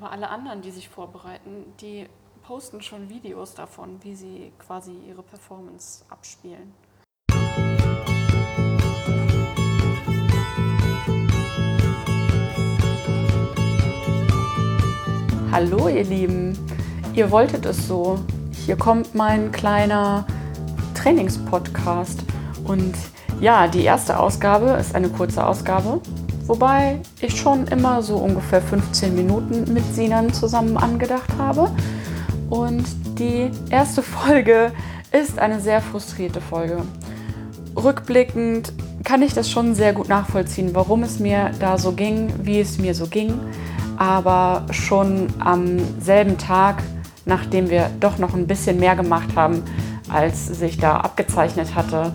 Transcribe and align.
Aber 0.00 0.12
alle 0.12 0.30
anderen, 0.30 0.62
die 0.62 0.70
sich 0.70 0.88
vorbereiten, 0.88 1.74
die 1.82 2.06
posten 2.42 2.80
schon 2.80 3.10
Videos 3.10 3.52
davon, 3.52 4.02
wie 4.02 4.14
sie 4.14 4.50
quasi 4.58 4.92
ihre 5.06 5.22
Performance 5.22 6.06
abspielen. 6.08 6.72
Hallo 15.52 15.88
ihr 15.88 16.04
Lieben, 16.04 16.58
ihr 17.12 17.30
wolltet 17.30 17.66
es 17.66 17.86
so. 17.86 18.18
Hier 18.64 18.76
kommt 18.76 19.14
mein 19.14 19.52
kleiner 19.52 20.26
Trainingspodcast. 20.94 22.24
Und 22.64 22.94
ja, 23.38 23.68
die 23.68 23.84
erste 23.84 24.18
Ausgabe 24.18 24.70
ist 24.80 24.94
eine 24.94 25.10
kurze 25.10 25.46
Ausgabe, 25.46 26.00
wobei 26.50 26.98
ich 27.20 27.40
schon 27.40 27.68
immer 27.68 28.02
so 28.02 28.16
ungefähr 28.16 28.60
15 28.60 29.14
Minuten 29.14 29.72
mit 29.72 29.84
Sinan 29.94 30.32
zusammen 30.32 30.76
angedacht 30.76 31.30
habe. 31.38 31.70
Und 32.50 32.84
die 33.20 33.52
erste 33.70 34.02
Folge 34.02 34.72
ist 35.12 35.38
eine 35.38 35.60
sehr 35.60 35.80
frustrierte 35.80 36.40
Folge. 36.40 36.82
Rückblickend 37.76 38.72
kann 39.04 39.22
ich 39.22 39.32
das 39.32 39.48
schon 39.48 39.76
sehr 39.76 39.92
gut 39.92 40.08
nachvollziehen, 40.08 40.70
warum 40.72 41.04
es 41.04 41.20
mir 41.20 41.52
da 41.60 41.78
so 41.78 41.92
ging, 41.92 42.32
wie 42.42 42.58
es 42.58 42.78
mir 42.78 42.96
so 42.96 43.06
ging. 43.06 43.32
Aber 43.96 44.66
schon 44.72 45.28
am 45.38 45.78
selben 46.00 46.36
Tag, 46.36 46.82
nachdem 47.26 47.70
wir 47.70 47.92
doch 48.00 48.18
noch 48.18 48.34
ein 48.34 48.48
bisschen 48.48 48.80
mehr 48.80 48.96
gemacht 48.96 49.36
haben, 49.36 49.62
als 50.08 50.48
sich 50.48 50.78
da 50.78 50.96
abgezeichnet 50.96 51.76
hatte, 51.76 52.12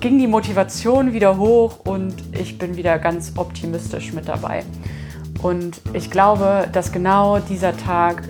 ging 0.00 0.18
die 0.18 0.26
Motivation 0.26 1.12
wieder 1.12 1.36
hoch 1.38 1.80
und 1.84 2.14
ich 2.32 2.58
bin 2.58 2.76
wieder 2.76 2.98
ganz 2.98 3.32
optimistisch 3.36 4.12
mit 4.12 4.28
dabei. 4.28 4.64
Und 5.42 5.80
ich 5.92 6.10
glaube, 6.10 6.68
dass 6.72 6.92
genau 6.92 7.38
dieser 7.38 7.76
Tag 7.76 8.22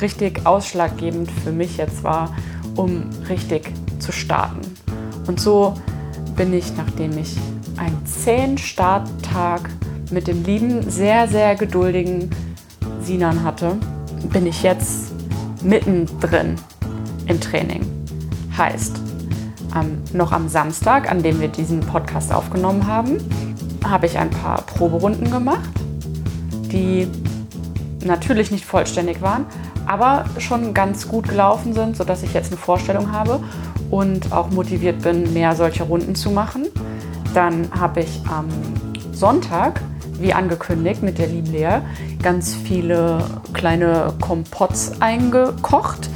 richtig 0.00 0.46
ausschlaggebend 0.46 1.30
für 1.30 1.52
mich 1.52 1.76
jetzt 1.76 2.02
war, 2.04 2.34
um 2.76 3.04
richtig 3.28 3.72
zu 3.98 4.12
starten. 4.12 4.60
Und 5.26 5.40
so 5.40 5.74
bin 6.36 6.54
ich, 6.54 6.76
nachdem 6.76 7.18
ich 7.18 7.36
einen 7.76 8.06
zehn 8.06 8.58
Starttag 8.58 9.68
mit 10.10 10.26
dem 10.26 10.44
lieben, 10.44 10.88
sehr, 10.90 11.28
sehr 11.28 11.54
geduldigen 11.54 12.30
Sinan 13.02 13.42
hatte, 13.42 13.76
bin 14.32 14.46
ich 14.46 14.62
jetzt 14.62 15.12
mittendrin 15.62 16.56
im 17.26 17.40
Training. 17.40 17.84
Heißt, 18.56 19.07
ähm, 19.74 20.02
noch 20.12 20.32
am 20.32 20.48
Samstag, 20.48 21.10
an 21.10 21.22
dem 21.22 21.40
wir 21.40 21.48
diesen 21.48 21.80
Podcast 21.80 22.32
aufgenommen 22.32 22.86
haben, 22.86 23.18
habe 23.84 24.06
ich 24.06 24.18
ein 24.18 24.30
paar 24.30 24.62
Proberunden 24.62 25.30
gemacht, 25.30 25.70
die 26.72 27.08
natürlich 28.04 28.50
nicht 28.50 28.64
vollständig 28.64 29.22
waren, 29.22 29.46
aber 29.86 30.24
schon 30.38 30.74
ganz 30.74 31.08
gut 31.08 31.28
gelaufen 31.28 31.72
sind, 31.72 31.96
sodass 31.96 32.22
ich 32.22 32.34
jetzt 32.34 32.48
eine 32.48 32.58
Vorstellung 32.58 33.12
habe 33.12 33.40
und 33.90 34.32
auch 34.32 34.50
motiviert 34.50 35.02
bin, 35.02 35.32
mehr 35.32 35.54
solche 35.54 35.84
Runden 35.84 36.14
zu 36.14 36.30
machen. 36.30 36.66
Dann 37.34 37.68
habe 37.78 38.00
ich 38.00 38.20
am 38.28 38.48
Sonntag, 39.12 39.80
wie 40.20 40.32
angekündigt 40.32 41.02
mit 41.02 41.18
der 41.18 41.28
lieben 41.28 41.52
Lea, 41.52 41.80
ganz 42.22 42.54
viele 42.54 43.24
kleine 43.52 44.12
Kompotts 44.20 44.92
eingekocht 45.00 46.08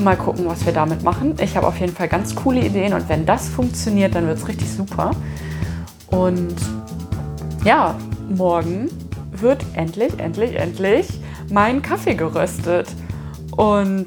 Mal 0.00 0.16
gucken, 0.16 0.46
was 0.46 0.64
wir 0.64 0.72
damit 0.72 1.02
machen. 1.02 1.34
Ich 1.42 1.58
habe 1.58 1.66
auf 1.66 1.78
jeden 1.78 1.94
Fall 1.94 2.08
ganz 2.08 2.34
coole 2.34 2.64
Ideen 2.64 2.94
und 2.94 3.06
wenn 3.10 3.26
das 3.26 3.50
funktioniert, 3.50 4.14
dann 4.14 4.26
wird 4.26 4.38
es 4.38 4.48
richtig 4.48 4.70
super. 4.70 5.10
Und 6.06 6.56
ja, 7.64 7.94
morgen 8.30 8.88
wird 9.32 9.62
endlich, 9.74 10.18
endlich, 10.18 10.56
endlich 10.56 11.06
mein 11.50 11.82
Kaffee 11.82 12.14
geröstet. 12.14 12.88
Und 13.56 14.06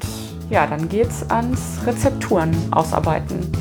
ja, 0.50 0.66
dann 0.66 0.88
geht's 0.88 1.24
ans 1.30 1.78
Rezepturen 1.86 2.50
ausarbeiten. 2.72 3.52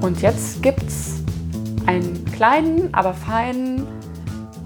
Und 0.00 0.22
jetzt 0.22 0.62
gibt's 0.62 1.22
einen 1.84 2.24
kleinen, 2.32 2.94
aber 2.94 3.12
feinen, 3.12 3.86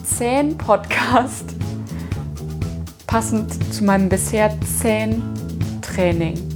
zähen 0.05 0.57
Podcast, 0.57 1.57
passend 3.09 3.75
zu 3.75 3.83
meinem 3.83 4.09
bisher 4.09 4.57
zähen 4.81 5.21
Training. 5.81 6.52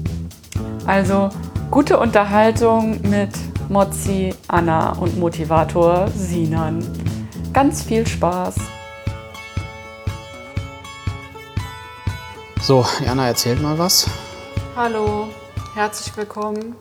Also 0.87 1.31
gute 1.69 1.99
Unterhaltung 1.99 3.01
mit 3.03 3.31
Mozzi, 3.69 4.33
Anna 4.47 4.93
und 4.93 5.19
Motivator 5.19 6.07
Sinan. 6.15 6.87
Ganz 7.53 7.83
viel 7.83 8.07
Spaß. 8.07 8.55
So, 12.63 12.87
Jana 13.05 13.27
erzählt 13.27 13.61
mal 13.61 13.77
was. 13.77 14.07
Hallo, 14.77 15.27
herzlich 15.75 16.17
willkommen 16.17 16.77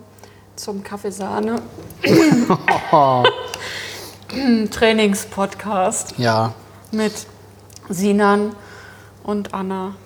zum 0.54 0.84
Kaffeesahne 0.84 1.60
Trainingspodcast. 4.70 6.14
Ja. 6.18 6.52
Mit 6.92 7.26
Sinan 7.88 8.54
und 9.24 9.52
Anna. 9.52 9.96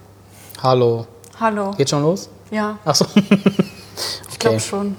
Hallo. 0.62 1.06
Hallo. 1.38 1.72
Geht 1.72 1.90
schon 1.90 2.02
los? 2.02 2.30
Ja. 2.50 2.78
Achso. 2.84 3.04
Ich 4.40 4.46
glaube 4.46 4.60
schon. 4.60 4.96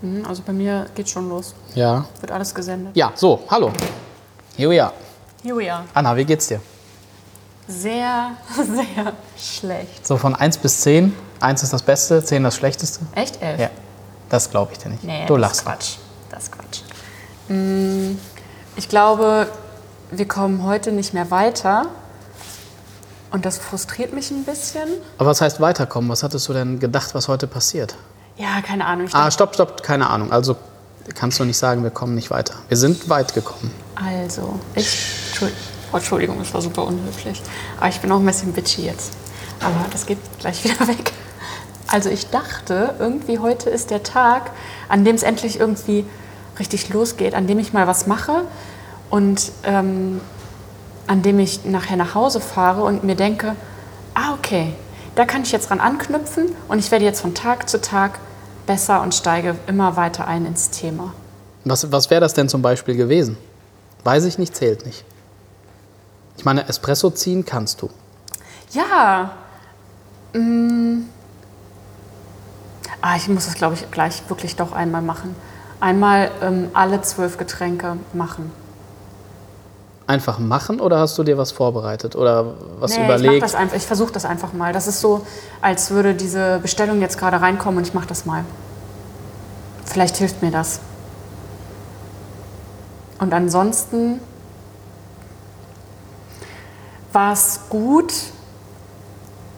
Mhm, 0.00 0.24
also 0.24 0.42
bei 0.42 0.54
mir 0.54 0.86
geht 0.94 1.10
schon 1.10 1.28
los. 1.28 1.54
Ja. 1.74 2.06
Wird 2.20 2.32
alles 2.32 2.54
gesendet. 2.54 2.96
Ja, 2.96 3.12
so, 3.14 3.42
hallo. 3.50 3.70
Here 4.56 4.70
we 4.70 4.82
are. 4.82 4.94
Here 5.42 5.54
we 5.54 5.70
are. 5.70 5.84
Anna, 5.92 6.16
wie 6.16 6.24
geht's 6.24 6.46
dir? 6.46 6.58
Sehr, 7.68 8.30
sehr 8.56 9.12
schlecht. 9.36 10.06
So 10.06 10.16
von 10.16 10.34
1 10.34 10.56
bis 10.56 10.80
10. 10.80 11.14
1 11.40 11.62
ist 11.64 11.72
das 11.74 11.82
Beste, 11.82 12.24
10 12.24 12.44
das 12.44 12.56
Schlechteste. 12.56 13.00
Echt? 13.14 13.42
Elf? 13.42 13.60
Ja. 13.60 13.68
Das 14.30 14.50
glaube 14.50 14.72
ich 14.72 14.78
dir 14.78 14.88
nicht. 14.88 15.04
Nee, 15.04 15.26
du 15.26 15.36
lachst. 15.36 15.62
Quatsch. 15.62 15.96
Das 16.30 16.44
ist 16.44 16.52
Quatsch. 16.52 16.80
Mm, 17.48 18.12
Ich 18.76 18.88
glaube, 18.88 19.48
wir 20.10 20.26
kommen 20.28 20.62
heute 20.64 20.92
nicht 20.92 21.12
mehr 21.12 21.30
weiter. 21.30 21.88
Und 23.32 23.44
das 23.44 23.58
frustriert 23.58 24.14
mich 24.14 24.30
ein 24.30 24.44
bisschen. 24.44 24.88
Aber 25.18 25.28
was 25.28 25.42
heißt 25.42 25.60
weiterkommen? 25.60 26.08
Was 26.08 26.22
hattest 26.22 26.48
du 26.48 26.54
denn 26.54 26.78
gedacht, 26.78 27.14
was 27.14 27.28
heute 27.28 27.46
passiert? 27.46 27.94
Ja, 28.36 28.60
keine 28.60 28.84
Ahnung. 28.84 29.06
Ich 29.06 29.14
Ah, 29.14 29.30
stopp, 29.30 29.54
stopp, 29.54 29.82
keine 29.82 30.08
Ahnung. 30.10 30.30
Also 30.32 30.56
kannst 31.14 31.38
du 31.40 31.44
nicht 31.44 31.56
sagen, 31.56 31.82
wir 31.82 31.90
kommen 31.90 32.14
nicht 32.14 32.30
weiter. 32.30 32.54
Wir 32.68 32.76
sind 32.76 33.08
weit 33.08 33.34
gekommen. 33.34 33.70
Also, 33.94 34.58
ich. 34.74 34.98
Oh, 35.92 35.96
Entschuldigung, 35.96 36.38
das 36.38 36.52
war 36.52 36.60
super 36.60 36.84
unhöflich. 36.84 37.40
Aber 37.78 37.88
ich 37.88 38.00
bin 38.00 38.10
auch 38.12 38.18
ein 38.18 38.26
bisschen 38.26 38.52
bitchy 38.52 38.82
jetzt. 38.82 39.12
Aber 39.60 39.86
das 39.90 40.06
geht 40.06 40.18
gleich 40.38 40.64
wieder 40.64 40.86
weg. 40.88 41.12
Also, 41.86 42.10
ich 42.10 42.28
dachte, 42.30 42.94
irgendwie 42.98 43.38
heute 43.38 43.70
ist 43.70 43.90
der 43.90 44.02
Tag, 44.02 44.50
an 44.88 45.04
dem 45.04 45.14
es 45.14 45.22
endlich 45.22 45.58
irgendwie 45.58 46.04
richtig 46.58 46.88
losgeht, 46.90 47.34
an 47.34 47.46
dem 47.46 47.58
ich 47.58 47.72
mal 47.72 47.86
was 47.86 48.06
mache 48.06 48.42
und 49.10 49.52
ähm, 49.64 50.20
an 51.06 51.22
dem 51.22 51.38
ich 51.38 51.64
nachher 51.64 51.96
nach 51.96 52.14
Hause 52.14 52.40
fahre 52.40 52.82
und 52.82 53.04
mir 53.04 53.14
denke: 53.14 53.54
Ah, 54.14 54.34
okay, 54.34 54.74
da 55.14 55.24
kann 55.24 55.42
ich 55.42 55.52
jetzt 55.52 55.70
dran 55.70 55.80
anknüpfen 55.80 56.46
und 56.68 56.78
ich 56.78 56.90
werde 56.90 57.04
jetzt 57.04 57.20
von 57.20 57.34
Tag 57.34 57.68
zu 57.68 57.80
Tag 57.80 58.18
besser 58.66 59.02
und 59.02 59.14
steige 59.14 59.56
immer 59.66 59.96
weiter 59.96 60.26
ein 60.26 60.46
ins 60.46 60.70
Thema. 60.70 61.14
Was, 61.64 61.90
was 61.90 62.10
wäre 62.10 62.20
das 62.20 62.34
denn 62.34 62.48
zum 62.48 62.62
Beispiel 62.62 62.96
gewesen? 62.96 63.36
Weiß 64.04 64.24
ich 64.24 64.38
nicht, 64.38 64.54
zählt 64.54 64.86
nicht. 64.86 65.04
Ich 66.36 66.44
meine, 66.44 66.68
Espresso 66.68 67.10
ziehen 67.10 67.44
kannst 67.44 67.82
du. 67.82 67.90
Ja. 68.70 69.32
Mm. 70.32 71.02
Ah, 73.00 73.16
ich 73.16 73.28
muss 73.28 73.46
das, 73.46 73.54
glaube 73.54 73.74
ich, 73.74 73.90
gleich 73.90 74.22
wirklich 74.28 74.56
doch 74.56 74.72
einmal 74.72 75.02
machen. 75.02 75.34
Einmal 75.80 76.30
ähm, 76.42 76.68
alle 76.72 77.00
zwölf 77.02 77.36
Getränke 77.36 77.96
machen. 78.12 78.50
Einfach 80.06 80.38
machen 80.38 80.80
oder 80.80 81.00
hast 81.00 81.18
du 81.18 81.24
dir 81.24 81.36
was 81.36 81.50
vorbereitet 81.50 82.14
oder 82.14 82.54
was 82.78 82.92
nee, 82.92 82.98
ich 82.98 83.04
überlegt? 83.04 83.42
das 83.42 83.56
einfach. 83.56 83.76
Ich 83.76 83.86
versuche 83.86 84.12
das 84.12 84.24
einfach 84.24 84.52
mal. 84.52 84.72
Das 84.72 84.86
ist 84.86 85.00
so, 85.00 85.26
als 85.60 85.90
würde 85.90 86.14
diese 86.14 86.60
Bestellung 86.60 87.00
jetzt 87.00 87.18
gerade 87.18 87.40
reinkommen 87.40 87.78
und 87.78 87.88
ich 87.88 87.94
mache 87.94 88.06
das 88.06 88.24
mal. 88.24 88.44
Vielleicht 89.84 90.16
hilft 90.16 90.42
mir 90.42 90.52
das. 90.52 90.80
Und 93.18 93.32
ansonsten 93.32 94.20
war 97.12 97.32
es 97.32 97.60
gut, 97.70 98.12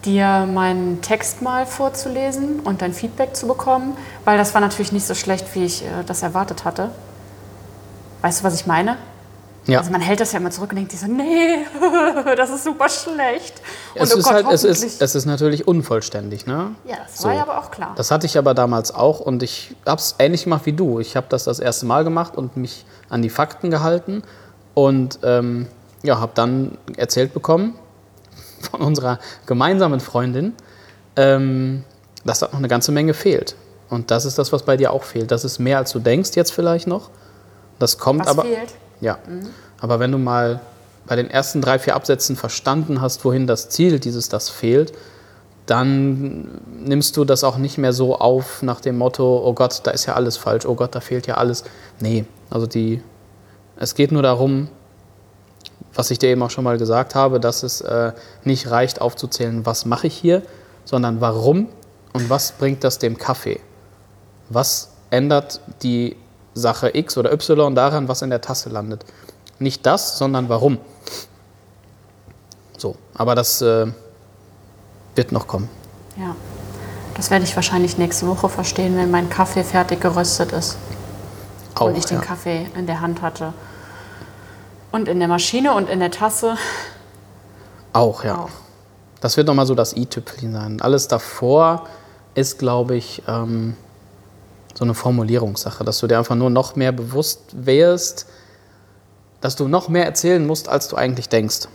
dir 0.04 0.46
meinen 0.46 1.02
Text 1.02 1.42
mal 1.42 1.66
vorzulesen 1.66 2.60
und 2.60 2.82
dein 2.82 2.92
Feedback 2.92 3.34
zu 3.34 3.46
bekommen, 3.46 3.96
weil 4.24 4.38
das 4.38 4.54
war 4.54 4.60
natürlich 4.60 4.92
nicht 4.92 5.06
so 5.06 5.14
schlecht, 5.14 5.54
wie 5.54 5.64
ich 5.64 5.84
äh, 5.84 6.04
das 6.06 6.22
erwartet 6.22 6.64
hatte. 6.64 6.90
Weißt 8.22 8.40
du, 8.40 8.44
was 8.44 8.54
ich 8.54 8.66
meine? 8.66 8.96
Ja. 9.66 9.78
Also 9.80 9.90
man 9.90 10.00
hält 10.00 10.20
das 10.20 10.32
ja 10.32 10.38
immer 10.38 10.50
zurück 10.50 10.70
und 10.70 10.76
denkt 10.76 10.92
sich 10.92 11.00
so, 11.00 11.06
nee, 11.06 11.58
das 12.36 12.50
ist 12.50 12.64
super 12.64 12.88
schlecht. 12.88 13.60
Und 13.94 14.02
es, 14.02 14.14
oh 14.14 14.18
ist 14.18 14.24
Gott, 14.24 14.34
halt, 14.34 14.46
es, 14.50 14.64
ist, 14.64 15.02
es 15.02 15.14
ist 15.14 15.26
natürlich 15.26 15.68
unvollständig. 15.68 16.46
Ne? 16.46 16.74
ja, 16.84 16.96
das 17.04 17.18
so. 17.18 17.28
war 17.28 17.34
ja 17.34 17.42
aber 17.42 17.58
auch 17.58 17.70
klar. 17.70 17.92
Das 17.96 18.10
hatte 18.10 18.26
ich 18.26 18.38
aber 18.38 18.54
damals 18.54 18.94
auch 18.94 19.20
und 19.20 19.42
ich 19.42 19.74
habe 19.86 20.00
es 20.00 20.14
ähnlich 20.18 20.44
gemacht 20.44 20.64
wie 20.64 20.72
du. 20.72 21.00
Ich 21.00 21.16
habe 21.16 21.26
das 21.28 21.44
das 21.44 21.58
erste 21.58 21.86
Mal 21.86 22.04
gemacht 22.04 22.36
und 22.36 22.56
mich 22.56 22.86
an 23.10 23.22
die 23.22 23.30
Fakten 23.30 23.70
gehalten 23.70 24.22
und 24.74 25.18
ähm, 25.22 25.66
ja, 26.02 26.20
habe 26.20 26.32
dann 26.34 26.78
erzählt 26.96 27.34
bekommen, 27.34 27.78
von 28.70 28.80
unserer 28.80 29.18
gemeinsamen 29.46 30.00
Freundin, 30.00 30.54
ähm, 31.16 31.84
dass 32.24 32.40
da 32.40 32.46
noch 32.46 32.58
eine 32.58 32.68
ganze 32.68 32.92
Menge 32.92 33.14
fehlt. 33.14 33.56
Und 33.90 34.10
das 34.10 34.24
ist 34.24 34.38
das, 34.38 34.52
was 34.52 34.62
bei 34.62 34.76
dir 34.76 34.92
auch 34.92 35.02
fehlt. 35.02 35.30
Das 35.30 35.44
ist 35.44 35.58
mehr, 35.58 35.78
als 35.78 35.92
du 35.92 35.98
denkst 35.98 36.30
jetzt 36.34 36.52
vielleicht 36.52 36.86
noch. 36.86 37.10
Das 37.78 37.98
kommt 37.98 38.20
Was 38.20 38.28
aber. 38.28 38.42
fehlt? 38.42 38.74
Ja. 39.00 39.18
Aber 39.80 40.00
wenn 40.00 40.12
du 40.12 40.18
mal 40.18 40.60
bei 41.06 41.16
den 41.16 41.30
ersten 41.30 41.60
drei, 41.62 41.78
vier 41.78 41.96
Absätzen 41.96 42.36
verstanden 42.36 43.00
hast, 43.00 43.24
wohin 43.24 43.46
das 43.46 43.68
zielt, 43.68 44.04
dieses 44.04 44.28
das 44.28 44.50
fehlt, 44.50 44.92
dann 45.66 46.60
nimmst 46.82 47.16
du 47.16 47.24
das 47.24 47.44
auch 47.44 47.58
nicht 47.58 47.76
mehr 47.76 47.92
so 47.92 48.18
auf 48.18 48.62
nach 48.62 48.80
dem 48.80 48.96
Motto, 48.96 49.42
oh 49.44 49.52
Gott, 49.52 49.80
da 49.84 49.90
ist 49.90 50.06
ja 50.06 50.14
alles 50.14 50.36
falsch, 50.36 50.64
oh 50.64 50.74
Gott, 50.74 50.94
da 50.94 51.00
fehlt 51.00 51.26
ja 51.26 51.36
alles. 51.36 51.64
Nee, 52.00 52.24
also 52.50 52.66
die, 52.66 53.02
es 53.76 53.94
geht 53.94 54.12
nur 54.12 54.22
darum, 54.22 54.68
was 55.94 56.10
ich 56.10 56.18
dir 56.18 56.30
eben 56.30 56.42
auch 56.42 56.50
schon 56.50 56.64
mal 56.64 56.78
gesagt 56.78 57.14
habe, 57.14 57.40
dass 57.40 57.62
es 57.62 57.80
äh, 57.80 58.12
nicht 58.44 58.70
reicht 58.70 59.00
aufzuzählen, 59.00 59.66
was 59.66 59.84
mache 59.84 60.06
ich 60.06 60.14
hier, 60.14 60.42
sondern 60.84 61.20
warum 61.20 61.68
und 62.12 62.30
was 62.30 62.52
bringt 62.52 62.84
das 62.84 62.98
dem 62.98 63.18
Kaffee. 63.18 63.60
Was 64.48 64.90
ändert 65.10 65.60
die 65.82 66.16
Sache 66.58 66.90
X 66.94 67.16
oder 67.16 67.32
Y 67.32 67.74
daran, 67.74 68.08
was 68.08 68.22
in 68.22 68.30
der 68.30 68.40
Tasse 68.40 68.68
landet. 68.68 69.04
Nicht 69.58 69.86
das, 69.86 70.18
sondern 70.18 70.48
warum. 70.48 70.78
So, 72.76 72.96
aber 73.14 73.34
das 73.34 73.60
äh, 73.62 73.86
wird 75.14 75.32
noch 75.32 75.46
kommen. 75.46 75.68
Ja. 76.16 76.36
Das 77.16 77.30
werde 77.30 77.44
ich 77.44 77.56
wahrscheinlich 77.56 77.98
nächste 77.98 78.28
Woche 78.28 78.48
verstehen, 78.48 78.96
wenn 78.96 79.10
mein 79.10 79.28
Kaffee 79.28 79.64
fertig 79.64 80.00
geröstet 80.00 80.52
ist. 80.52 80.76
Auch, 81.74 81.86
und 81.86 81.98
ich 81.98 82.04
den 82.04 82.18
ja. 82.18 82.24
Kaffee 82.24 82.68
in 82.76 82.86
der 82.86 83.00
Hand 83.00 83.22
hatte. 83.22 83.52
Und 84.92 85.08
in 85.08 85.18
der 85.18 85.28
Maschine 85.28 85.74
und 85.74 85.88
in 85.88 85.98
der 85.98 86.12
Tasse 86.12 86.56
Auch, 87.92 88.22
ja. 88.22 88.36
auch. 88.38 88.50
Das 89.20 89.36
wird 89.36 89.48
nochmal 89.48 89.66
so 89.66 89.74
das 89.74 89.96
i-Tüpfelchen 89.96 90.52
sein. 90.52 90.80
Alles 90.80 91.08
davor 91.08 91.88
ist, 92.34 92.58
glaube 92.60 92.94
ich, 92.94 93.22
ähm, 93.26 93.76
so 94.78 94.84
eine 94.84 94.94
Formulierungssache, 94.94 95.82
dass 95.82 95.98
du 95.98 96.06
dir 96.06 96.18
einfach 96.18 96.36
nur 96.36 96.50
noch 96.50 96.76
mehr 96.76 96.92
bewusst 96.92 97.40
wärst, 97.52 98.26
dass 99.40 99.56
du 99.56 99.66
noch 99.66 99.88
mehr 99.88 100.04
erzählen 100.04 100.46
musst, 100.46 100.68
als 100.68 100.86
du 100.86 100.94
eigentlich 100.94 101.28
denkst. 101.28 101.66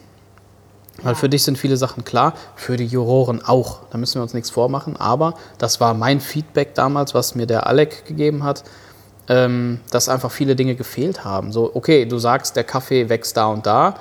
Weil 1.01 1.15
für 1.15 1.27
dich 1.27 1.43
sind 1.43 1.57
viele 1.57 1.75
Sachen 1.75 2.05
klar, 2.05 2.33
für 2.55 2.77
die 2.77 2.85
Juroren 2.85 3.43
auch. 3.43 3.79
Da 3.91 3.97
müssen 3.97 4.15
wir 4.15 4.21
uns 4.21 4.33
nichts 4.33 4.51
vormachen. 4.51 4.95
Aber 4.95 5.33
das 5.57 5.81
war 5.81 5.93
mein 5.93 6.21
Feedback 6.21 6.75
damals, 6.75 7.13
was 7.13 7.35
mir 7.35 7.45
der 7.45 7.67
Alec 7.67 8.05
gegeben 8.05 8.45
hat, 8.45 8.63
ähm, 9.27 9.81
dass 9.91 10.07
einfach 10.07 10.31
viele 10.31 10.55
Dinge 10.55 10.75
gefehlt 10.75 11.25
haben. 11.25 11.51
So, 11.51 11.75
okay, 11.75 12.05
du 12.05 12.19
sagst, 12.19 12.55
der 12.55 12.63
Kaffee 12.63 13.09
wächst 13.09 13.35
da 13.35 13.47
und 13.47 13.65
da, 13.65 13.95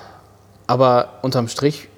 aber 0.68 1.14
unterm 1.22 1.48
Strich 1.48 1.88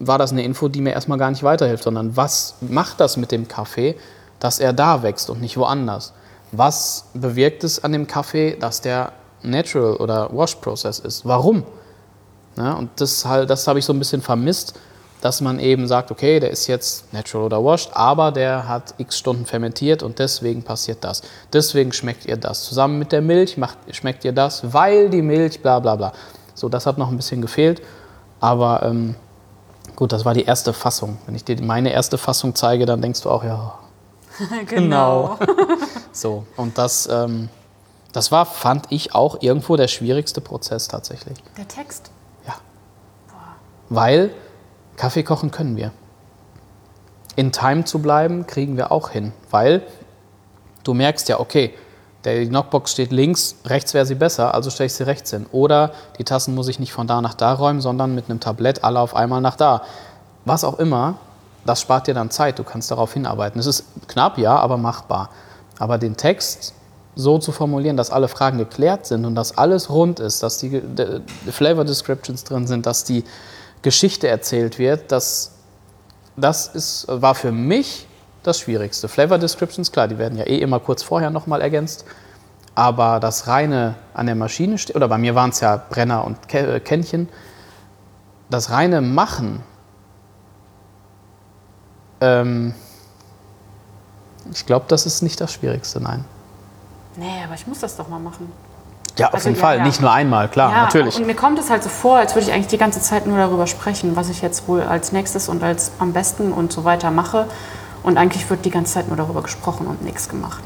war 0.00 0.18
das 0.18 0.32
eine 0.32 0.42
Info, 0.42 0.66
die 0.66 0.80
mir 0.80 0.90
erstmal 0.90 1.18
gar 1.18 1.30
nicht 1.30 1.44
weiterhilft, 1.44 1.84
sondern 1.84 2.16
was 2.16 2.56
macht 2.62 2.98
das 2.98 3.16
mit 3.16 3.30
dem 3.30 3.46
Kaffee, 3.46 3.94
dass 4.40 4.58
er 4.58 4.72
da 4.72 5.04
wächst 5.04 5.30
und 5.30 5.40
nicht 5.40 5.56
woanders? 5.56 6.12
Was 6.52 7.06
bewirkt 7.14 7.64
es 7.64 7.82
an 7.82 7.92
dem 7.92 8.06
Kaffee, 8.06 8.56
dass 8.58 8.80
der 8.80 9.12
Natural 9.42 9.96
oder 9.96 10.30
Wash 10.32 10.54
Process 10.56 10.98
ist? 10.98 11.24
Warum? 11.24 11.64
Ja, 12.56 12.74
und 12.74 12.90
das, 12.96 13.24
halt, 13.24 13.50
das 13.50 13.66
habe 13.66 13.78
ich 13.78 13.84
so 13.84 13.92
ein 13.92 13.98
bisschen 13.98 14.22
vermisst, 14.22 14.78
dass 15.20 15.40
man 15.40 15.58
eben 15.58 15.88
sagt, 15.88 16.10
okay, 16.10 16.40
der 16.40 16.50
ist 16.50 16.66
jetzt 16.66 17.12
natural 17.12 17.46
oder 17.46 17.64
washed, 17.64 17.90
aber 17.94 18.32
der 18.32 18.68
hat 18.68 18.94
x 18.98 19.18
Stunden 19.18 19.46
fermentiert 19.46 20.02
und 20.02 20.18
deswegen 20.18 20.62
passiert 20.62 21.02
das. 21.02 21.22
Deswegen 21.52 21.92
schmeckt 21.92 22.26
ihr 22.26 22.36
das. 22.36 22.64
Zusammen 22.64 22.98
mit 22.98 23.12
der 23.12 23.22
Milch 23.22 23.56
macht, 23.56 23.78
schmeckt 23.92 24.24
ihr 24.24 24.32
das, 24.32 24.72
weil 24.72 25.10
die 25.10 25.22
Milch, 25.22 25.60
bla 25.62 25.80
bla 25.80 25.96
bla. 25.96 26.12
So, 26.54 26.68
das 26.68 26.86
hat 26.86 26.96
noch 26.96 27.10
ein 27.10 27.16
bisschen 27.16 27.42
gefehlt, 27.42 27.82
aber 28.40 28.82
ähm, 28.84 29.14
gut, 29.96 30.12
das 30.12 30.24
war 30.24 30.34
die 30.34 30.44
erste 30.44 30.72
Fassung. 30.72 31.18
Wenn 31.26 31.34
ich 31.34 31.44
dir 31.44 31.60
meine 31.62 31.92
erste 31.92 32.18
Fassung 32.18 32.54
zeige, 32.54 32.86
dann 32.86 33.02
denkst 33.02 33.22
du 33.22 33.30
auch, 33.30 33.44
ja, 33.44 33.74
Genau. 34.66 35.38
so. 36.16 36.46
Und 36.56 36.78
das, 36.78 37.08
ähm, 37.10 37.48
das 38.12 38.32
war, 38.32 38.46
fand 38.46 38.86
ich, 38.90 39.14
auch 39.14 39.42
irgendwo 39.42 39.76
der 39.76 39.88
schwierigste 39.88 40.40
Prozess 40.40 40.88
tatsächlich. 40.88 41.38
Der 41.56 41.68
Text. 41.68 42.10
Ja. 42.46 42.54
Weil 43.88 44.30
Kaffee 44.96 45.22
kochen 45.22 45.50
können 45.50 45.76
wir. 45.76 45.92
In 47.36 47.52
Time 47.52 47.84
zu 47.84 47.98
bleiben, 48.00 48.46
kriegen 48.46 48.76
wir 48.76 48.90
auch 48.90 49.10
hin. 49.10 49.32
Weil 49.50 49.82
du 50.84 50.94
merkst 50.94 51.28
ja, 51.28 51.38
okay, 51.38 51.74
der 52.24 52.40
die 52.40 52.48
Knockbox 52.48 52.90
steht 52.90 53.12
links, 53.12 53.56
rechts 53.66 53.94
wäre 53.94 54.04
sie 54.04 54.16
besser, 54.16 54.52
also 54.52 54.68
stelle 54.70 54.86
ich 54.86 54.94
sie 54.94 55.04
rechts 55.04 55.30
hin. 55.30 55.46
Oder 55.52 55.92
die 56.18 56.24
Tassen 56.24 56.54
muss 56.54 56.66
ich 56.66 56.80
nicht 56.80 56.92
von 56.92 57.06
da 57.06 57.20
nach 57.20 57.34
da 57.34 57.52
räumen, 57.52 57.80
sondern 57.80 58.14
mit 58.14 58.28
einem 58.28 58.40
Tablett 58.40 58.82
alle 58.82 58.98
auf 58.98 59.14
einmal 59.14 59.40
nach 59.40 59.56
da. 59.56 59.82
Was 60.44 60.64
auch 60.64 60.78
immer, 60.78 61.14
das 61.64 61.80
spart 61.80 62.06
dir 62.06 62.14
dann 62.14 62.30
Zeit, 62.30 62.58
du 62.58 62.64
kannst 62.64 62.90
darauf 62.90 63.12
hinarbeiten. 63.12 63.60
Es 63.60 63.66
ist 63.66 63.84
knapp, 64.08 64.38
ja, 64.38 64.56
aber 64.56 64.76
machbar. 64.76 65.30
Aber 65.78 65.98
den 65.98 66.16
Text 66.16 66.74
so 67.14 67.38
zu 67.38 67.52
formulieren, 67.52 67.96
dass 67.96 68.10
alle 68.10 68.28
Fragen 68.28 68.58
geklärt 68.58 69.06
sind 69.06 69.24
und 69.24 69.34
dass 69.34 69.56
alles 69.56 69.88
rund 69.90 70.20
ist, 70.20 70.42
dass 70.42 70.58
die, 70.58 70.80
de- 70.80 71.20
die 71.46 71.52
Flavor 71.52 71.84
Descriptions 71.84 72.44
drin 72.44 72.66
sind, 72.66 72.86
dass 72.86 73.04
die 73.04 73.24
Geschichte 73.82 74.28
erzählt 74.28 74.78
wird, 74.78 75.12
das, 75.12 75.52
das 76.36 76.68
ist, 76.68 77.06
war 77.08 77.34
für 77.34 77.52
mich 77.52 78.06
das 78.42 78.60
Schwierigste. 78.60 79.08
Flavor 79.08 79.38
Descriptions, 79.38 79.90
klar, 79.90 80.08
die 80.08 80.18
werden 80.18 80.36
ja 80.38 80.44
eh 80.44 80.58
immer 80.58 80.78
kurz 80.78 81.02
vorher 81.02 81.30
nochmal 81.30 81.60
ergänzt. 81.62 82.04
Aber 82.74 83.20
das 83.20 83.46
reine 83.46 83.94
an 84.12 84.26
der 84.26 84.34
Maschine 84.34 84.76
steht, 84.76 84.96
oder 84.96 85.08
bei 85.08 85.16
mir 85.16 85.34
waren 85.34 85.48
es 85.50 85.60
ja 85.60 85.82
Brenner 85.88 86.24
und 86.24 86.52
äh, 86.54 86.78
Kännchen, 86.80 87.30
das 88.50 88.70
reine 88.70 89.00
Machen, 89.00 89.62
ähm, 92.20 92.74
ich 94.52 94.66
glaube, 94.66 94.86
das 94.88 95.06
ist 95.06 95.22
nicht 95.22 95.40
das 95.40 95.52
Schwierigste, 95.52 96.00
nein. 96.00 96.24
Nee, 97.16 97.42
aber 97.44 97.54
ich 97.54 97.66
muss 97.66 97.80
das 97.80 97.96
doch 97.96 98.08
mal 98.08 98.18
machen. 98.18 98.50
Ja, 99.18 99.28
auf 99.28 99.34
Also, 99.34 99.48
jeden 99.48 99.58
ja, 99.60 99.66
Fall, 99.66 99.78
ja. 99.78 99.84
nicht 99.84 100.00
nur 100.00 100.10
einmal, 100.12 100.48
klar, 100.48 100.70
ja, 100.70 100.82
natürlich. 100.82 101.16
Und 101.16 101.26
mir 101.26 101.34
kommt 101.34 101.58
es 101.58 101.70
halt 101.70 101.82
so 101.82 101.88
vor, 101.88 102.18
als 102.18 102.34
würde 102.34 102.48
ich 102.48 102.52
eigentlich 102.52 102.66
die 102.66 102.76
ganze 102.78 103.00
Zeit 103.00 103.26
nur 103.26 103.38
darüber 103.38 103.66
sprechen, 103.66 104.14
was 104.14 104.28
ich 104.28 104.42
jetzt 104.42 104.68
wohl 104.68 104.82
als 104.82 105.12
nächstes 105.12 105.48
und 105.48 105.62
als 105.62 105.92
am 105.98 106.12
besten 106.12 106.52
und 106.52 106.72
so 106.72 106.84
weiter 106.84 107.10
mache. 107.10 107.46
Und 108.02 108.18
eigentlich 108.18 108.48
wird 108.50 108.64
die 108.64 108.70
ganze 108.70 108.94
Zeit 108.94 109.08
nur 109.08 109.16
darüber 109.16 109.42
gesprochen 109.42 109.86
und 109.86 110.02
nichts 110.04 110.28
gemacht. 110.28 110.62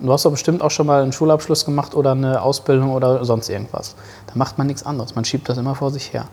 Du 0.00 0.12
hast 0.12 0.24
doch 0.24 0.30
bestimmt 0.30 0.62
auch 0.62 0.70
schon 0.70 0.86
mal 0.86 1.02
einen 1.02 1.12
Schulabschluss 1.12 1.64
gemacht 1.64 1.94
oder 1.94 2.12
eine 2.12 2.40
Ausbildung 2.42 2.92
oder 2.92 3.24
sonst 3.24 3.48
irgendwas. 3.48 3.96
Da 4.26 4.34
macht 4.36 4.58
man 4.58 4.66
nichts 4.68 4.84
anderes. 4.84 5.14
Man 5.16 5.24
schiebt 5.24 5.48
das 5.48 5.58
immer 5.58 5.74
vor 5.74 5.90
sich 5.90 6.12
her. 6.12 6.26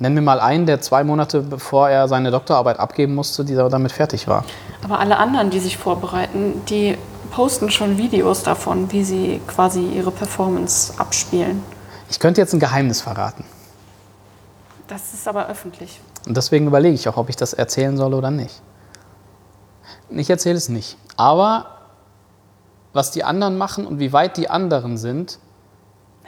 Nenn 0.00 0.14
mir 0.14 0.22
mal 0.22 0.40
einen, 0.40 0.64
der 0.64 0.80
zwei 0.80 1.04
Monate 1.04 1.42
bevor 1.42 1.90
er 1.90 2.08
seine 2.08 2.30
Doktorarbeit 2.30 2.80
abgeben 2.80 3.14
musste, 3.14 3.44
die 3.44 3.54
damit 3.54 3.92
fertig 3.92 4.26
war. 4.26 4.44
Aber 4.82 4.98
alle 4.98 5.18
anderen, 5.18 5.50
die 5.50 5.60
sich 5.60 5.76
vorbereiten, 5.76 6.62
die 6.70 6.96
posten 7.30 7.70
schon 7.70 7.98
Videos 7.98 8.42
davon, 8.42 8.90
wie 8.92 9.04
sie 9.04 9.42
quasi 9.46 9.80
ihre 9.84 10.10
Performance 10.10 10.94
abspielen. 10.98 11.62
Ich 12.10 12.18
könnte 12.18 12.40
jetzt 12.40 12.54
ein 12.54 12.60
Geheimnis 12.60 13.02
verraten. 13.02 13.44
Das 14.88 15.12
ist 15.12 15.28
aber 15.28 15.48
öffentlich. 15.48 16.00
Und 16.26 16.34
deswegen 16.34 16.66
überlege 16.66 16.94
ich 16.94 17.06
auch, 17.06 17.18
ob 17.18 17.28
ich 17.28 17.36
das 17.36 17.52
erzählen 17.52 17.96
soll 17.98 18.14
oder 18.14 18.30
nicht. 18.30 18.62
Ich 20.08 20.30
erzähle 20.30 20.56
es 20.56 20.70
nicht. 20.70 20.96
Aber 21.18 21.66
was 22.94 23.10
die 23.10 23.22
anderen 23.22 23.58
machen 23.58 23.86
und 23.86 23.98
wie 23.98 24.14
weit 24.14 24.38
die 24.38 24.48
anderen 24.48 24.96
sind, 24.96 25.38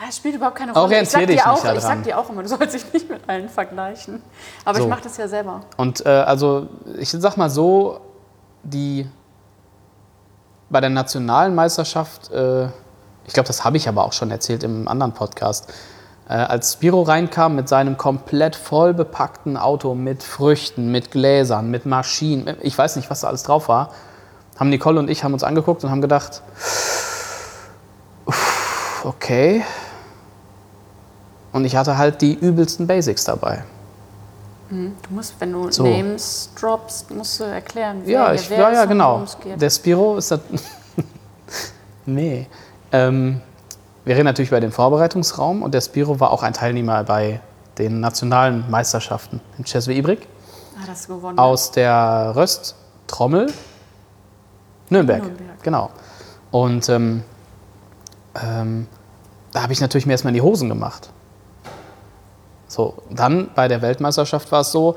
Das 0.07 0.17
spielt 0.17 0.35
überhaupt 0.35 0.57
keine 0.57 0.73
Rolle. 0.73 0.85
Orientier 0.85 1.03
ich 1.03 1.11
sag, 1.11 1.21
dich 1.21 1.29
dir 1.29 1.35
nicht 1.35 1.47
auch, 1.47 1.63
daran. 1.63 1.77
ich 1.77 1.83
sag 1.83 2.03
dir 2.03 2.19
auch 2.19 2.29
immer, 2.31 2.43
du 2.43 2.49
sollst 2.49 2.75
dich 2.75 2.93
nicht 2.93 3.09
mit 3.11 3.29
allen 3.29 3.49
vergleichen. 3.49 4.23
Aber 4.65 4.79
So. 4.79 4.85
ich 4.85 4.91
mache 4.91 5.03
das 5.03 5.17
ja 5.17 5.29
selber. 5.29 5.61
Und 5.77 6.05
äh, 6.05 6.09
also 6.09 6.69
ich 6.99 7.11
sag 7.11 7.37
mal 7.37 7.51
so, 7.51 8.01
die 8.63 9.09
bei 10.71 10.81
der 10.81 10.91
nationalen 10.91 11.55
Meisterschaft, 11.55 12.31
äh, 12.31 12.65
ich 13.27 13.35
glaube, 13.35 13.47
das 13.47 13.65
habe 13.65 13.77
ich 13.77 13.89
aber 13.89 14.05
auch 14.05 14.13
schon 14.13 14.31
erzählt 14.31 14.65
im 14.65 14.89
anderen 14.89 15.13
Podcast, 15.13 15.73
äh, 16.29 16.33
als 16.35 16.73
Spiro 16.73 17.03
reinkam 17.03 17.55
mit 17.55 17.69
seinem 17.69 17.97
komplett 17.97 18.57
voll 18.57 18.95
bepackten 18.95 19.57
Auto 19.57 19.95
mit 19.95 20.23
Früchten, 20.23 20.91
mit 20.91 21.11
Gläsern, 21.11 21.71
mit 21.71 21.85
Maschinen, 21.87 22.57
ich 22.63 22.77
weiß 22.77 22.97
nicht, 22.97 23.11
was 23.11 23.21
da 23.21 23.29
alles 23.29 23.43
drauf 23.43 23.69
war, 23.69 23.91
haben 24.59 24.71
Nicole 24.71 24.99
und 24.99 25.11
ich 25.11 25.25
haben 25.25 25.33
uns 25.35 25.45
angeguckt 25.45 25.85
und 25.85 25.91
haben 25.91 26.01
gedacht, 26.01 26.43
okay. 29.05 29.63
Und 31.53 31.65
ich 31.65 31.77
hatte 31.77 31.99
halt 31.99 32.21
die 32.23 32.35
übelsten 32.35 32.87
Basics 32.87 33.25
dabei. 33.25 33.65
Du 34.71 34.91
musst, 35.11 35.35
wenn 35.39 35.53
du 35.53 35.71
So. 35.71 35.83
Names 35.83 36.49
droppst, 36.59 37.11
musst 37.11 37.41
du 37.41 37.45
erklären, 37.45 38.01
wer, 38.05 38.13
Ja, 38.13 38.33
ich, 38.33 38.49
wer 38.49 38.59
ja, 38.59 38.73
ja, 38.73 38.85
genau. 38.87 39.23
Der 39.45 39.69
Spiro 39.69 40.17
ist 40.17 40.31
das. 40.31 40.41
nee. 42.07 42.47
Ähm, 42.91 43.43
wir 44.05 44.15
reden 44.15 44.25
natürlich 44.25 44.51
über 44.51 44.61
den 44.61 44.73
Vorbereitungsraum 44.73 45.63
und 45.63 45.75
der 45.75 45.83
Spiro 45.83 46.19
war 46.21 46.31
auch 46.31 46.43
ein 46.43 46.55
Teilnehmer 46.55 47.05
bei 47.05 47.41
den 47.77 48.01
nationalen 48.01 48.71
Meisterschaften 48.71 49.41
in 49.59 49.65
Cheswe 49.65 49.93
Ibrik 49.93 50.27
ah, 50.77 50.87
das 50.87 51.07
gewonnen. 51.07 51.39
aus 51.39 51.71
der 51.71 52.33
Rösttrommel 52.35 53.53
Nürnberg. 54.89 55.23
Nürnberg. 55.23 55.63
Genau. 55.63 55.91
Und 56.51 56.89
ähm, 56.89 57.25
ähm, 58.43 58.87
da 59.53 59.63
habe 59.63 59.73
ich 59.75 59.81
natürlich 59.81 60.07
mir 60.07 60.13
erstmal 60.13 60.31
in 60.31 60.37
die 60.37 60.43
Hosen 60.43 60.69
gemacht. 60.69 61.11
So, 62.73 62.95
dann 63.11 63.51
bei 63.55 63.69
der 63.69 63.83
Weltmeisterschaft 63.83 64.51
war 64.51 64.63
es 64.63 64.73
so, 64.73 64.97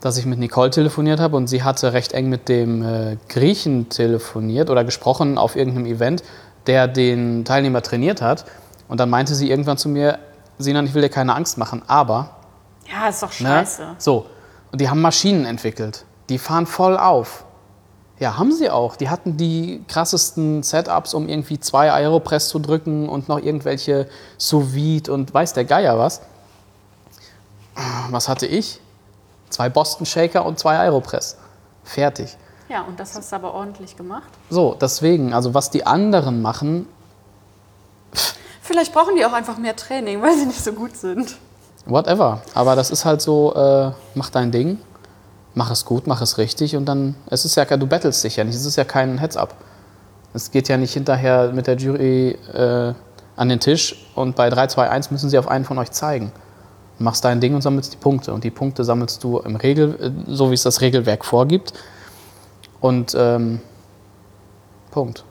dass 0.00 0.16
ich 0.16 0.24
mit 0.24 0.38
Nicole 0.38 0.70
telefoniert 0.70 1.20
habe 1.20 1.36
und 1.36 1.48
sie 1.48 1.62
hatte 1.62 1.92
recht 1.92 2.14
eng 2.14 2.30
mit 2.30 2.48
dem 2.48 2.82
äh, 2.82 3.18
Griechen 3.28 3.90
telefoniert 3.90 4.70
oder 4.70 4.84
gesprochen 4.84 5.36
auf 5.36 5.54
irgendeinem 5.54 5.84
Event, 5.84 6.22
der 6.66 6.88
den 6.88 7.44
Teilnehmer 7.44 7.82
trainiert 7.82 8.22
hat. 8.22 8.46
Und 8.88 9.00
dann 9.00 9.10
meinte 9.10 9.34
sie 9.34 9.50
irgendwann 9.50 9.76
zu 9.76 9.90
mir, 9.90 10.18
Sinan, 10.56 10.86
ich 10.86 10.94
will 10.94 11.02
dir 11.02 11.10
keine 11.10 11.34
Angst 11.34 11.58
machen, 11.58 11.82
aber 11.86 12.30
Ja, 12.90 13.08
ist 13.10 13.22
doch 13.22 13.28
Ne? 13.38 13.48
scheiße. 13.48 13.82
So. 13.98 14.24
Und 14.72 14.80
die 14.80 14.88
haben 14.88 15.02
Maschinen 15.02 15.44
entwickelt. 15.44 16.06
Die 16.30 16.38
fahren 16.38 16.64
voll 16.64 16.96
auf. 16.96 17.44
Ja, 18.18 18.38
haben 18.38 18.52
sie 18.52 18.70
auch. 18.70 18.96
Die 18.96 19.10
hatten 19.10 19.36
die 19.36 19.84
krassesten 19.88 20.62
Setups, 20.62 21.12
um 21.12 21.28
irgendwie 21.28 21.60
zwei 21.60 21.92
Aeropress 21.92 22.48
zu 22.48 22.58
drücken 22.60 23.10
und 23.10 23.28
noch 23.28 23.38
irgendwelche 23.38 24.08
sous 24.38 24.72
vide 24.72 25.12
und 25.12 25.34
weiß 25.34 25.52
der 25.52 25.66
Geier 25.66 25.98
was. 25.98 26.22
Was 28.10 28.28
hatte 28.28 28.46
ich? 28.46 28.80
Zwei 29.48 29.68
Boston 29.68 30.06
Shaker 30.06 30.44
und 30.44 30.58
zwei 30.58 30.78
Aeropress. 30.78 31.36
Fertig. 31.84 32.36
Ja, 32.68 32.82
und 32.82 33.00
das 33.00 33.16
hast 33.16 33.32
du 33.32 33.36
aber 33.36 33.52
ordentlich 33.52 33.96
gemacht. 33.96 34.28
So, 34.48 34.76
deswegen, 34.80 35.34
also 35.34 35.54
was 35.54 35.70
die 35.70 35.86
anderen 35.86 36.40
machen, 36.42 36.86
Vielleicht 38.70 38.92
brauchen 38.92 39.16
die 39.16 39.24
auch 39.26 39.32
einfach 39.32 39.58
mehr 39.58 39.74
Training, 39.74 40.22
weil 40.22 40.36
sie 40.36 40.46
nicht 40.46 40.62
so 40.62 40.72
gut 40.72 40.96
sind. 40.96 41.36
whatever. 41.86 42.40
Aber 42.54 42.76
das 42.76 42.92
ist 42.92 43.04
halt 43.04 43.20
so, 43.20 43.52
äh, 43.52 43.90
mach 44.14 44.30
dein 44.30 44.52
Ding, 44.52 44.78
mach 45.54 45.72
es 45.72 45.84
gut, 45.84 46.06
mach 46.06 46.20
es 46.20 46.38
richtig 46.38 46.76
und 46.76 46.84
dann, 46.86 47.16
es 47.30 47.44
ist 47.44 47.56
ja, 47.56 47.64
du 47.64 47.86
battlest 47.88 48.22
dich 48.22 48.36
ja 48.36 48.44
nicht, 48.44 48.54
es 48.54 48.64
ist 48.64 48.76
ja 48.76 48.84
kein 48.84 49.18
Heads-up. 49.18 49.56
Es 50.34 50.52
geht 50.52 50.68
ja 50.68 50.76
nicht 50.76 50.92
hinterher 50.92 51.50
mit 51.52 51.66
der 51.66 51.76
Jury 51.78 52.38
äh, 52.52 52.94
an 53.34 53.48
den 53.48 53.58
Tisch 53.58 54.06
und 54.14 54.36
bei 54.36 54.48
3, 54.48 54.68
2, 54.68 54.88
1 54.88 55.10
müssen 55.10 55.30
sie 55.30 55.38
auf 55.38 55.48
einen 55.48 55.64
von 55.64 55.76
euch 55.78 55.90
zeigen. 55.90 56.30
Du 57.00 57.04
machst 57.04 57.24
dein 57.24 57.40
Ding 57.40 57.54
und 57.54 57.62
sammelst 57.62 57.94
die 57.94 57.96
Punkte. 57.96 58.34
Und 58.34 58.44
die 58.44 58.50
Punkte 58.50 58.84
sammelst 58.84 59.24
du 59.24 59.38
im 59.38 59.56
Regel, 59.56 59.98
äh, 60.28 60.30
so 60.30 60.50
wie 60.50 60.54
es 60.54 60.64
das 60.64 60.82
Regelwerk 60.82 61.24
vorgibt. 61.24 61.72
Und 62.82 63.16
ähm, 63.18 63.62
Punkt. 64.90 65.24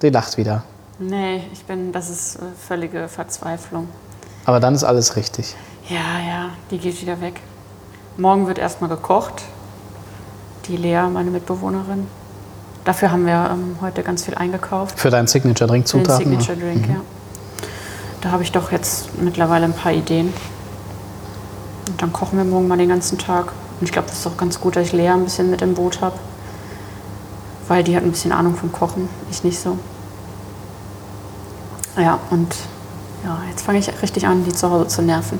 Sie 0.00 0.08
lacht 0.10 0.36
wieder. 0.36 0.64
Nee, 0.98 1.44
ich 1.52 1.64
bin, 1.66 1.92
das 1.92 2.10
ist 2.10 2.34
äh, 2.34 2.40
völlige 2.66 3.06
Verzweiflung. 3.06 3.86
Aber 4.44 4.58
dann 4.58 4.74
ist 4.74 4.82
alles 4.82 5.14
richtig. 5.14 5.54
Ja, 5.88 6.18
ja, 6.18 6.50
die 6.72 6.78
geht 6.78 7.00
wieder 7.00 7.20
weg. 7.20 7.40
Morgen 8.16 8.48
wird 8.48 8.58
erstmal 8.58 8.90
gekocht. 8.90 9.44
Die 10.66 10.76
Lea, 10.76 11.08
meine 11.12 11.30
Mitbewohnerin. 11.30 12.08
Dafür 12.84 13.10
haben 13.10 13.26
wir 13.26 13.50
ähm, 13.52 13.76
heute 13.80 14.02
ganz 14.02 14.24
viel 14.24 14.34
eingekauft. 14.34 14.98
Für 15.00 15.10
deinen 15.10 15.26
Signature 15.26 15.68
Drink 15.68 15.88
Für 15.88 15.98
den 15.98 16.04
Zutaten. 16.04 16.30
ne? 16.30 16.40
Signature 16.40 16.56
Drink, 16.58 16.88
ja. 16.88 16.96
Da 18.20 18.30
habe 18.30 18.42
ich 18.42 18.52
doch 18.52 18.72
jetzt 18.72 19.18
mittlerweile 19.20 19.64
ein 19.64 19.72
paar 19.72 19.92
Ideen. 19.92 20.32
Und 21.88 22.00
dann 22.02 22.12
kochen 22.12 22.38
wir 22.38 22.44
morgen 22.44 22.68
mal 22.68 22.78
den 22.78 22.88
ganzen 22.88 23.18
Tag. 23.18 23.52
Und 23.80 23.86
ich 23.86 23.92
glaube, 23.92 24.08
das 24.08 24.18
ist 24.18 24.26
auch 24.26 24.36
ganz 24.36 24.60
gut, 24.60 24.76
dass 24.76 24.86
ich 24.86 24.92
Lea 24.92 25.08
ein 25.08 25.24
bisschen 25.24 25.50
mit 25.50 25.62
im 25.62 25.74
Boot 25.74 26.00
habe. 26.00 26.16
Weil 27.68 27.82
die 27.84 27.96
hat 27.96 28.02
ein 28.02 28.10
bisschen 28.10 28.32
Ahnung 28.32 28.54
vom 28.54 28.70
Kochen, 28.72 29.08
ich 29.30 29.42
nicht 29.44 29.58
so. 29.58 29.78
Ja, 31.96 32.18
und 32.30 32.54
ja, 33.24 33.38
jetzt 33.48 33.62
fange 33.64 33.78
ich 33.78 33.90
richtig 34.02 34.26
an, 34.26 34.44
die 34.44 34.52
zu 34.52 34.70
Hause 34.70 34.88
zu 34.88 35.02
nerven. 35.02 35.38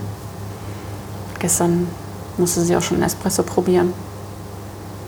Gestern 1.38 1.88
musste 2.38 2.62
sie 2.62 2.76
auch 2.76 2.82
schon 2.82 2.96
einen 2.96 3.06
Espresso 3.06 3.42
probieren. 3.42 3.92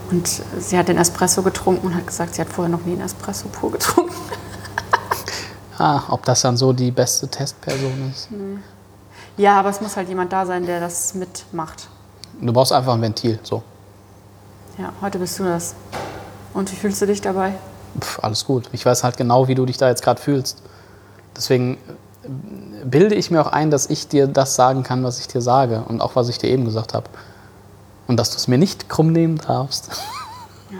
Und 0.09 0.27
sie 0.59 0.77
hat 0.77 0.87
den 0.87 0.97
Espresso 0.97 1.41
getrunken 1.41 1.87
und 1.87 1.95
hat 1.95 2.07
gesagt, 2.07 2.35
sie 2.35 2.41
hat 2.41 2.49
vorher 2.49 2.71
noch 2.71 2.85
nie 2.85 2.93
einen 2.93 3.01
Espresso 3.01 3.47
pur 3.49 3.71
getrunken. 3.71 4.13
Ah, 5.79 6.01
ob 6.09 6.25
das 6.25 6.41
dann 6.41 6.57
so 6.57 6.73
die 6.73 6.89
beste 6.89 7.27
Testperson 7.27 8.11
ist. 8.11 8.29
Ja, 9.37 9.59
aber 9.59 9.69
es 9.69 9.79
muss 9.79 9.95
halt 9.95 10.09
jemand 10.09 10.33
da 10.33 10.43
sein, 10.43 10.65
der 10.65 10.79
das 10.79 11.13
mitmacht. 11.13 11.87
Du 12.41 12.51
brauchst 12.51 12.71
einfach 12.71 12.95
ein 12.95 13.01
Ventil. 13.03 13.37
So. 13.43 13.61
Ja, 14.79 14.91
heute 15.01 15.19
bist 15.19 15.37
du 15.37 15.43
das. 15.43 15.75
Und 16.55 16.71
wie 16.71 16.75
fühlst 16.75 16.99
du 17.01 17.05
dich 17.05 17.21
dabei? 17.21 17.53
Pff, 17.99 18.23
alles 18.23 18.45
gut. 18.45 18.69
Ich 18.71 18.85
weiß 18.85 19.03
halt 19.03 19.17
genau, 19.17 19.47
wie 19.47 19.53
du 19.53 19.67
dich 19.67 19.77
da 19.77 19.87
jetzt 19.87 20.01
gerade 20.01 20.19
fühlst. 20.19 20.63
Deswegen 21.35 21.77
äh, 22.23 22.85
bilde 22.85 23.13
ich 23.13 23.29
mir 23.29 23.41
auch 23.41 23.51
ein, 23.51 23.69
dass 23.69 23.87
ich 23.87 24.07
dir 24.07 24.25
das 24.25 24.55
sagen 24.55 24.81
kann, 24.81 25.03
was 25.03 25.19
ich 25.19 25.27
dir 25.27 25.41
sage 25.41 25.83
und 25.87 26.01
auch 26.01 26.15
was 26.15 26.29
ich 26.29 26.39
dir 26.39 26.49
eben 26.49 26.65
gesagt 26.65 26.95
habe. 26.95 27.07
Und 28.07 28.17
dass 28.17 28.31
du 28.31 28.37
es 28.37 28.47
mir 28.47 28.57
nicht 28.57 28.89
krumm 28.89 29.11
nehmen 29.11 29.37
darfst. 29.37 29.89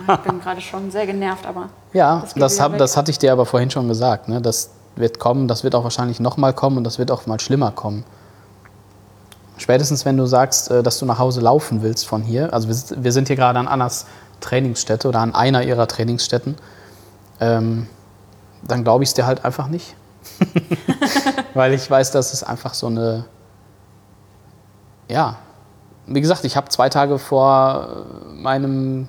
Ja, 0.08 0.16
ich 0.16 0.20
bin 0.22 0.40
gerade 0.42 0.62
schon 0.62 0.92
sehr 0.92 1.06
genervt, 1.06 1.46
aber 1.46 1.70
Ja, 1.94 2.22
Das 2.22 2.34
das, 2.34 2.60
hab, 2.60 2.78
das 2.78 2.98
hatte 2.98 3.12
ich 3.12 3.20
dir 3.20 3.32
aber 3.32 3.46
vorhin 3.46 3.70
schon 3.70 3.88
gesagt. 3.88 4.28
Ne? 4.28 4.42
Das 4.42 4.72
wird 4.96 5.20
kommen, 5.20 5.48
das 5.48 5.64
wird 5.64 5.76
auch 5.76 5.84
wahrscheinlich 5.84 6.20
nochmal 6.20 6.54
kommen 6.54 6.78
und 6.78 6.84
das 6.84 7.00
wird 7.00 7.12
auch 7.12 7.26
mal 7.26 7.40
schlimmer 7.40 7.72
kommen. 7.72 8.04
Spätestens, 9.58 10.06
wenn 10.06 10.18
du 10.18 10.26
sagst, 10.26 10.70
äh, 10.72 10.84
dass 10.84 11.00
du 11.00 11.06
nach 11.06 11.20
Hause 11.20 11.42
laufen 11.42 11.82
willst 11.82 12.08
von 12.08 12.22
hier, 12.22 12.54
also 12.54 12.68
wir, 12.68 13.04
wir 13.04 13.12
sind 13.12 13.28
hier 13.28 13.36
gerade 13.36 13.60
an 13.60 13.68
Annas 13.68 14.06
Trainingsstätte 14.40 15.08
oder 15.08 15.20
an 15.20 15.34
einer 15.34 15.64
ihrer 15.64 15.88
Trainingsstätten, 15.88 16.56
ähm, 17.40 17.88
dann 18.64 18.84
glaube 18.84 19.04
ich 19.04 19.10
es 19.10 19.14
dir 19.14 19.26
halt 19.26 19.46
einfach 19.46 19.68
nicht. 19.68 19.96
Weil 21.54 21.74
ich 21.74 21.90
weiß, 21.90 22.12
dass 22.12 22.34
es 22.34 22.44
einfach 22.44 22.74
so 22.74 22.88
eine, 22.88 23.26
ja, 25.08 25.38
wie 26.08 26.22
gesagt, 26.22 26.44
ich 26.46 26.56
habe 26.56 26.70
zwei 26.70 26.90
Tage 26.90 27.20
vor 27.20 28.06
äh, 28.30 28.34
meinem 28.34 29.08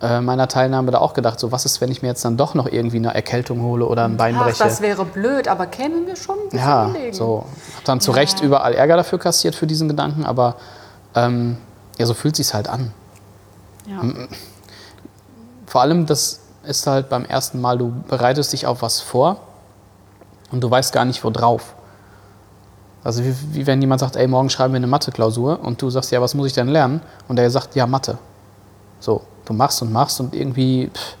äh, 0.00 0.20
meiner 0.22 0.48
Teilnahme 0.48 0.90
da 0.92 0.98
auch 0.98 1.12
gedacht, 1.12 1.38
so 1.38 1.52
was 1.52 1.66
ist, 1.66 1.80
wenn 1.82 1.90
ich 1.90 2.00
mir 2.00 2.08
jetzt 2.08 2.24
dann 2.24 2.38
doch 2.38 2.54
noch 2.54 2.66
irgendwie 2.66 2.96
eine 2.96 3.14
Erkältung 3.14 3.60
hole 3.62 3.84
oder 3.84 4.06
ein 4.06 4.16
Bein 4.16 4.34
ach, 4.36 4.44
breche. 4.44 4.64
das 4.64 4.80
wäre 4.80 5.04
blöd, 5.04 5.46
aber 5.46 5.66
käme 5.66 6.00
mir 6.00 6.16
schon 6.16 6.36
ein 6.50 6.56
ja, 6.56 6.86
gelegen. 6.86 7.12
so. 7.12 7.44
Hab 7.76 7.84
dann 7.84 8.00
zu 8.00 8.10
Recht 8.12 8.40
Ja. 8.40 8.46
überall 8.46 8.72
Ärger 8.74 8.96
dafür 8.96 9.18
kassiert 9.18 9.54
für 9.54 9.66
diesen 9.66 9.88
Gedanken, 9.88 10.24
aber 10.24 10.54
ähm, 11.14 11.58
ja, 11.98 12.06
so 12.06 12.14
fühlt 12.14 12.34
sich's 12.36 12.54
halt 12.54 12.68
an. 12.68 12.92
Ja. 13.86 14.00
Vor 15.66 15.82
allem, 15.82 16.06
das 16.06 16.40
ist 16.64 16.86
halt 16.86 17.08
beim 17.10 17.24
ersten 17.26 17.60
Mal, 17.60 17.76
du 17.76 17.92
bereitest 18.08 18.52
dich 18.54 18.66
auf 18.66 18.80
was 18.82 19.00
vor 19.00 19.36
und 20.50 20.62
du 20.62 20.70
weißt 20.70 20.92
gar 20.94 21.04
nicht, 21.04 21.22
wo 21.24 21.30
drauf. 21.30 21.74
Also 23.02 23.24
wie, 23.24 23.34
wie 23.52 23.66
wenn 23.66 23.80
jemand 23.80 24.00
sagt, 24.00 24.16
ey, 24.16 24.26
morgen 24.26 24.50
schreiben 24.50 24.74
wir 24.74 24.76
eine 24.76 24.86
Mathe-Klausur 24.86 25.60
und 25.60 25.80
du 25.80 25.90
sagst, 25.90 26.10
ja, 26.12 26.20
was 26.20 26.34
muss 26.34 26.48
ich 26.48 26.52
denn 26.52 26.68
lernen? 26.68 27.00
Und 27.28 27.36
der 27.36 27.50
sagt, 27.50 27.74
ja, 27.74 27.86
Mathe. 27.86 28.18
So, 28.98 29.22
du 29.46 29.52
machst 29.54 29.80
und 29.82 29.92
machst 29.92 30.20
und 30.20 30.34
irgendwie, 30.34 30.90
pff, 30.92 31.16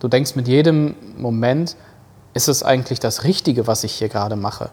du 0.00 0.08
denkst 0.08 0.34
mit 0.34 0.48
jedem 0.48 0.96
Moment, 1.16 1.76
ist 2.34 2.48
es 2.48 2.64
eigentlich 2.64 2.98
das 2.98 3.22
Richtige, 3.22 3.68
was 3.68 3.84
ich 3.84 3.92
hier 3.92 4.08
gerade 4.08 4.34
mache? 4.34 4.70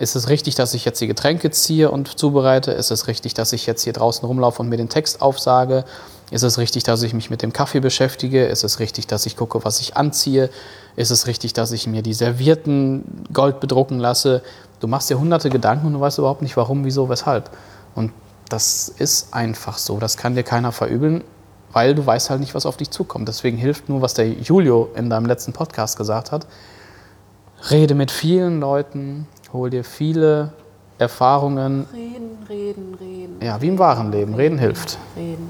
Ist 0.00 0.16
es 0.16 0.30
richtig, 0.30 0.54
dass 0.54 0.72
ich 0.72 0.86
jetzt 0.86 0.98
die 1.02 1.06
Getränke 1.06 1.50
ziehe 1.50 1.90
und 1.90 2.18
zubereite? 2.18 2.72
Ist 2.72 2.90
es 2.90 3.06
richtig, 3.06 3.34
dass 3.34 3.52
ich 3.52 3.66
jetzt 3.66 3.82
hier 3.82 3.92
draußen 3.92 4.26
rumlaufe 4.26 4.62
und 4.62 4.70
mir 4.70 4.78
den 4.78 4.88
Text 4.88 5.20
aufsage? 5.20 5.84
Ist 6.30 6.42
es 6.42 6.56
richtig, 6.56 6.84
dass 6.84 7.02
ich 7.02 7.12
mich 7.12 7.28
mit 7.28 7.42
dem 7.42 7.52
Kaffee 7.52 7.80
beschäftige? 7.80 8.46
Ist 8.46 8.64
es 8.64 8.78
richtig, 8.78 9.08
dass 9.08 9.26
ich 9.26 9.36
gucke, 9.36 9.62
was 9.62 9.78
ich 9.78 9.98
anziehe? 9.98 10.48
Ist 10.96 11.10
es 11.10 11.26
richtig, 11.26 11.52
dass 11.52 11.70
ich 11.72 11.86
mir 11.86 12.00
die 12.00 12.14
Servierten 12.14 13.26
Gold 13.30 13.60
bedrucken 13.60 13.98
lasse? 13.98 14.42
Du 14.80 14.86
machst 14.86 15.10
dir 15.10 15.18
hunderte 15.18 15.50
Gedanken 15.50 15.88
und 15.88 15.92
du 15.92 16.00
weißt 16.00 16.16
überhaupt 16.16 16.40
nicht, 16.40 16.56
warum, 16.56 16.86
wieso, 16.86 17.10
weshalb. 17.10 17.50
Und 17.94 18.12
das 18.48 18.88
ist 18.88 19.34
einfach 19.34 19.76
so. 19.76 19.98
Das 19.98 20.16
kann 20.16 20.34
dir 20.34 20.44
keiner 20.44 20.72
verübeln, 20.72 21.24
weil 21.72 21.94
du 21.94 22.06
weißt 22.06 22.30
halt 22.30 22.40
nicht, 22.40 22.54
was 22.54 22.64
auf 22.64 22.78
dich 22.78 22.90
zukommt. 22.90 23.28
Deswegen 23.28 23.58
hilft 23.58 23.90
nur, 23.90 24.00
was 24.00 24.14
der 24.14 24.30
Julio 24.30 24.88
in 24.96 25.10
deinem 25.10 25.26
letzten 25.26 25.52
Podcast 25.52 25.98
gesagt 25.98 26.32
hat. 26.32 26.46
Rede 27.70 27.94
mit 27.94 28.10
vielen 28.10 28.60
Leuten, 28.60 29.26
hol 29.52 29.70
dir 29.70 29.84
viele 29.84 30.52
Erfahrungen. 30.98 31.86
Reden, 31.92 32.38
reden, 32.48 32.96
reden. 33.00 33.36
Ja, 33.42 33.60
wie 33.60 33.68
im 33.68 33.78
wahren 33.78 34.12
Leben. 34.12 34.34
Reden 34.34 34.58
hilft. 34.58 34.98
Reden. 35.16 35.48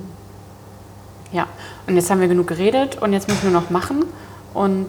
Ja, 1.33 1.47
und 1.87 1.97
jetzt 1.97 2.11
haben 2.11 2.21
wir 2.21 2.29
genug 2.29 2.47
geredet 2.49 3.01
und 3.01 3.13
jetzt 3.13 3.29
müssen 3.29 3.45
wir 3.45 3.51
noch 3.51 3.71
machen. 3.71 4.05
Und 4.55 4.89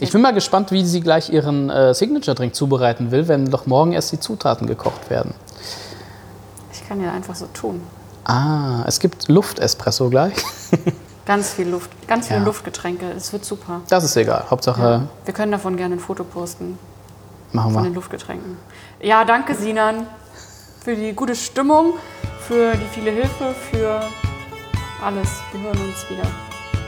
Ich 0.00 0.12
bin 0.12 0.20
mal 0.20 0.34
gespannt, 0.34 0.70
wie 0.72 0.84
sie 0.84 1.00
gleich 1.00 1.30
ihren 1.30 1.70
äh, 1.70 1.94
Signature-Drink 1.94 2.54
zubereiten 2.54 3.10
will, 3.10 3.28
wenn 3.28 3.50
doch 3.50 3.66
morgen 3.66 3.92
erst 3.92 4.12
die 4.12 4.20
Zutaten 4.20 4.66
gekocht 4.66 5.08
werden. 5.10 5.32
ich 6.72 6.86
kann 6.86 7.02
ja 7.02 7.12
einfach 7.12 7.34
so 7.34 7.46
tun. 7.54 7.80
Ah, 8.24 8.82
es 8.86 8.98
gibt 9.00 9.28
Luft-Espresso 9.28 10.10
gleich. 10.10 10.34
Ganz 11.26 11.50
viel 11.54 11.68
Luft, 11.68 11.90
ganz 12.06 12.28
viele 12.28 12.38
Ja. 12.38 12.44
Luftgetränke. 12.44 13.06
Es 13.16 13.32
wird 13.32 13.44
super. 13.44 13.80
Das 13.88 14.04
ist 14.04 14.16
egal. 14.16 14.44
Hauptsache, 14.48 14.80
Ja. 14.80 15.02
Wir 15.24 15.34
können 15.34 15.50
davon 15.50 15.76
gerne 15.76 15.96
ein 15.96 16.00
Foto 16.00 16.22
posten. 16.22 16.78
Machen 17.56 17.72
von 17.72 17.82
wir. 17.82 17.90
den 17.90 17.94
Luftgetränken. 17.94 18.56
Ja, 19.00 19.24
danke 19.24 19.54
Sinan 19.54 20.06
für 20.84 20.94
die 20.94 21.12
gute 21.12 21.34
Stimmung, 21.34 21.94
für 22.46 22.74
die 22.74 22.86
viele 22.92 23.10
Hilfe, 23.10 23.54
für 23.70 24.00
alles. 25.04 25.28
Wir 25.52 25.60
hören 25.62 25.80
uns 25.80 26.08
wieder. 26.08 26.28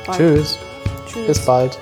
Bald. 0.06 0.18
Tschüss. 0.18 0.58
Tschüss. 1.06 1.26
Bis 1.26 1.44
bald. 1.44 1.78